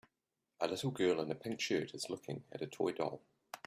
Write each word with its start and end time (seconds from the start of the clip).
A 0.61 0.67
little 0.67 0.89
girl 0.89 1.21
in 1.21 1.29
a 1.29 1.35
pink 1.35 1.61
shirt 1.61 1.93
is 1.93 2.09
looking 2.09 2.43
at 2.51 2.63
a 2.63 2.65
toy 2.65 2.91
doll. 2.91 3.21